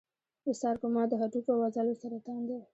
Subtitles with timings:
[0.45, 2.59] د سارکوما د هډوکو او عضلو سرطان دی.